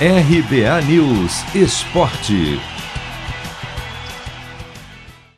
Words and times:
RBA 0.00 0.82
News 0.88 1.54
Esporte. 1.54 2.58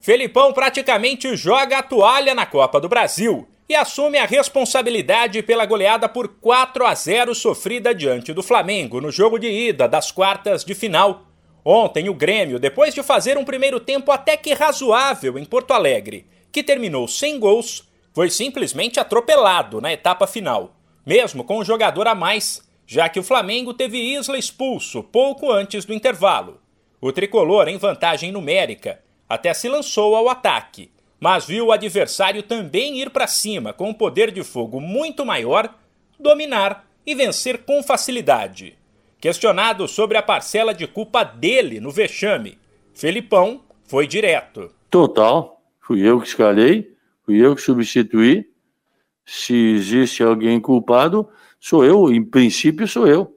Felipão 0.00 0.52
praticamente 0.52 1.36
joga 1.36 1.78
a 1.78 1.82
toalha 1.84 2.34
na 2.34 2.44
Copa 2.44 2.80
do 2.80 2.88
Brasil 2.88 3.46
e 3.68 3.76
assume 3.76 4.18
a 4.18 4.26
responsabilidade 4.26 5.40
pela 5.44 5.64
goleada 5.64 6.08
por 6.08 6.26
4 6.26 6.84
a 6.84 6.92
0 6.92 7.32
sofrida 7.32 7.94
diante 7.94 8.32
do 8.32 8.42
Flamengo 8.42 9.00
no 9.00 9.12
jogo 9.12 9.38
de 9.38 9.46
ida 9.48 9.86
das 9.86 10.10
quartas 10.10 10.64
de 10.64 10.74
final. 10.74 11.28
Ontem, 11.64 12.08
o 12.08 12.14
Grêmio, 12.14 12.58
depois 12.58 12.92
de 12.92 13.04
fazer 13.04 13.38
um 13.38 13.44
primeiro 13.44 13.78
tempo 13.78 14.10
até 14.10 14.36
que 14.36 14.52
razoável 14.52 15.38
em 15.38 15.44
Porto 15.44 15.72
Alegre, 15.72 16.26
que 16.50 16.64
terminou 16.64 17.06
sem 17.06 17.38
gols, 17.38 17.88
foi 18.12 18.28
simplesmente 18.28 18.98
atropelado 18.98 19.80
na 19.80 19.92
etapa 19.92 20.26
final, 20.26 20.74
mesmo 21.06 21.44
com 21.44 21.60
um 21.60 21.64
jogador 21.64 22.08
a 22.08 22.16
mais 22.16 22.68
já 22.90 23.08
que 23.08 23.20
o 23.20 23.22
Flamengo 23.22 23.72
teve 23.72 23.98
Isla 23.98 24.36
expulso 24.36 25.00
pouco 25.00 25.52
antes 25.52 25.84
do 25.84 25.94
intervalo. 25.94 26.60
O 27.00 27.12
tricolor, 27.12 27.68
em 27.68 27.78
vantagem 27.78 28.32
numérica, 28.32 29.00
até 29.28 29.54
se 29.54 29.68
lançou 29.68 30.16
ao 30.16 30.28
ataque, 30.28 30.90
mas 31.20 31.46
viu 31.46 31.66
o 31.66 31.72
adversário 31.72 32.42
também 32.42 33.00
ir 33.00 33.10
para 33.10 33.28
cima 33.28 33.72
com 33.72 33.90
um 33.90 33.94
poder 33.94 34.32
de 34.32 34.42
fogo 34.42 34.80
muito 34.80 35.24
maior, 35.24 35.72
dominar 36.18 36.84
e 37.06 37.14
vencer 37.14 37.58
com 37.58 37.80
facilidade. 37.80 38.76
Questionado 39.20 39.86
sobre 39.86 40.18
a 40.18 40.22
parcela 40.22 40.74
de 40.74 40.88
culpa 40.88 41.22
dele 41.22 41.78
no 41.78 41.92
vexame, 41.92 42.58
Felipão 42.92 43.60
foi 43.84 44.04
direto. 44.04 44.68
Total. 44.90 45.62
Fui 45.80 46.00
eu 46.00 46.20
que 46.20 46.26
escalei, 46.26 46.92
fui 47.24 47.38
eu 47.38 47.54
que 47.54 47.62
substituí. 47.62 48.50
Se 49.32 49.54
existe 49.54 50.22
alguém 50.22 50.60
culpado, 50.60 51.28
Sou 51.60 51.84
eu, 51.84 52.10
em 52.10 52.24
princípio 52.24 52.88
sou 52.88 53.06
eu. 53.06 53.36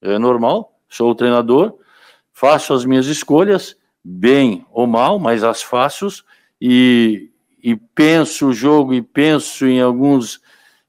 É 0.00 0.16
normal, 0.16 0.78
sou 0.88 1.10
o 1.10 1.14
treinador, 1.14 1.76
faço 2.32 2.72
as 2.72 2.84
minhas 2.84 3.06
escolhas, 3.06 3.76
bem 4.02 4.64
ou 4.70 4.86
mal, 4.86 5.18
mas 5.18 5.42
as 5.42 5.60
faço 5.60 6.08
e, 6.60 7.30
e 7.60 7.74
penso 7.74 8.48
o 8.48 8.52
jogo 8.52 8.94
e 8.94 9.02
penso 9.02 9.66
em 9.66 9.80
alguns, 9.80 10.40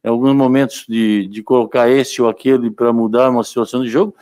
em 0.03 0.09
alguns 0.09 0.35
momentos 0.35 0.85
de, 0.87 1.25
de 1.27 1.41
colocar 1.41 1.89
esse 1.89 2.21
ou 2.21 2.29
aquele 2.29 2.69
para 2.69 2.93
mudar 2.93 3.31
uma 3.31 3.43
situação 3.43 3.81
de 3.81 3.89
jogo. 3.89 4.15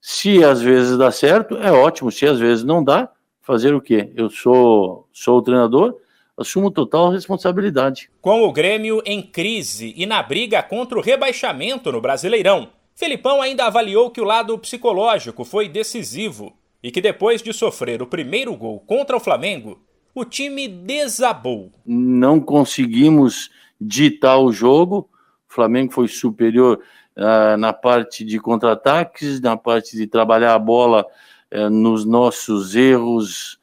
Se 0.00 0.42
às 0.42 0.62
vezes 0.62 0.96
dá 0.96 1.10
certo, 1.10 1.56
é 1.58 1.70
ótimo. 1.70 2.10
Se 2.10 2.26
às 2.26 2.38
vezes 2.38 2.64
não 2.64 2.82
dá, 2.82 3.10
fazer 3.42 3.74
o 3.74 3.82
quê? 3.82 4.12
Eu 4.14 4.30
sou, 4.30 5.06
sou 5.12 5.38
o 5.38 5.42
treinador, 5.42 5.94
assumo 6.38 6.70
total 6.70 7.10
responsabilidade. 7.10 8.08
Com 8.22 8.42
o 8.44 8.52
Grêmio 8.52 9.02
em 9.04 9.20
crise 9.20 9.92
e 9.96 10.06
na 10.06 10.22
briga 10.22 10.62
contra 10.62 10.96
o 10.96 11.02
rebaixamento 11.02 11.90
no 11.90 12.00
Brasileirão, 12.00 12.68
Felipão 12.94 13.42
ainda 13.42 13.66
avaliou 13.66 14.10
que 14.10 14.20
o 14.20 14.24
lado 14.24 14.56
psicológico 14.58 15.44
foi 15.44 15.68
decisivo 15.68 16.52
e 16.82 16.90
que 16.90 17.00
depois 17.00 17.42
de 17.42 17.52
sofrer 17.52 18.00
o 18.00 18.06
primeiro 18.06 18.54
gol 18.56 18.80
contra 18.80 19.16
o 19.16 19.20
Flamengo, 19.20 19.80
o 20.14 20.24
time 20.24 20.68
desabou. 20.68 21.72
Não 21.84 22.40
conseguimos 22.40 23.50
ditar 23.80 24.38
o 24.38 24.52
jogo, 24.52 25.08
o 25.48 25.54
Flamengo 25.54 25.92
foi 25.92 26.08
superior 26.08 26.80
uh, 27.16 27.56
na 27.56 27.72
parte 27.72 28.24
de 28.24 28.38
contra-ataques, 28.38 29.40
na 29.40 29.56
parte 29.56 29.96
de 29.96 30.06
trabalhar 30.06 30.54
a 30.54 30.58
bola 30.58 31.04
uh, 31.52 31.70
nos 31.70 32.04
nossos 32.04 32.74
erros 32.74 33.57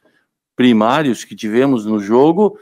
primários 0.56 1.22
que 1.22 1.36
tivemos 1.36 1.84
no 1.84 2.00
jogo, 2.00 2.58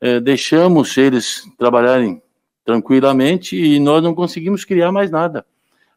é, 0.00 0.18
deixamos 0.20 0.96
eles 0.98 1.48
trabalharem 1.56 2.20
tranquilamente 2.64 3.56
e 3.56 3.78
nós 3.78 4.02
não 4.02 4.14
conseguimos 4.14 4.64
criar 4.64 4.92
mais 4.92 5.10
nada. 5.10 5.46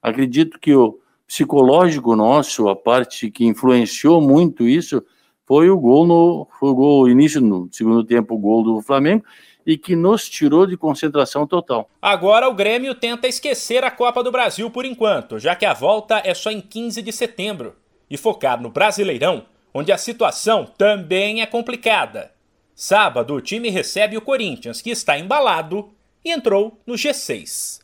Acredito 0.01 0.59
que 0.59 0.73
o 0.73 0.99
psicológico 1.27 2.15
nosso, 2.15 2.69
a 2.69 2.75
parte 2.75 3.31
que 3.31 3.45
influenciou 3.45 4.21
muito 4.21 4.67
isso, 4.67 5.03
foi 5.45 5.69
o 5.69 5.77
gol 5.77 6.05
no 6.05 6.47
foi 6.59 6.69
o 6.69 6.75
gol 6.75 7.09
início 7.09 7.41
no 7.41 7.67
segundo 7.71 8.03
tempo, 8.03 8.35
o 8.35 8.37
gol 8.37 8.63
do 8.63 8.81
Flamengo 8.81 9.25
e 9.65 9.77
que 9.77 9.95
nos 9.95 10.29
tirou 10.29 10.67
de 10.67 10.75
concentração 10.75 11.47
total. 11.47 11.89
Agora 12.01 12.49
o 12.49 12.53
Grêmio 12.53 12.93
tenta 12.93 13.27
esquecer 13.27 13.83
a 13.83 13.91
Copa 13.91 14.21
do 14.21 14.31
Brasil 14.31 14.69
por 14.69 14.85
enquanto, 14.85 15.39
já 15.39 15.55
que 15.55 15.65
a 15.65 15.73
volta 15.73 16.21
é 16.23 16.33
só 16.33 16.51
em 16.51 16.59
15 16.59 17.01
de 17.01 17.11
setembro, 17.13 17.73
e 18.09 18.17
focar 18.17 18.61
no 18.61 18.69
Brasileirão 18.69 19.45
onde 19.73 19.91
a 19.91 19.97
situação 19.97 20.65
também 20.65 21.41
é 21.41 21.45
complicada. 21.45 22.31
Sábado, 22.75 23.33
o 23.33 23.41
time 23.41 23.69
recebe 23.69 24.17
o 24.17 24.21
Corinthians, 24.21 24.81
que 24.81 24.89
está 24.89 25.17
embalado 25.17 25.93
e 26.23 26.31
entrou 26.31 26.79
no 26.85 26.95
G6. 26.95 27.81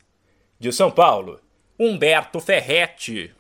De 0.59 0.72
São 0.72 0.91
Paulo, 0.91 1.39
Humberto 1.79 2.39
Ferretti. 2.39 3.33